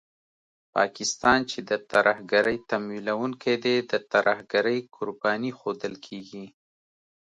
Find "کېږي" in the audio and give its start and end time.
6.05-6.45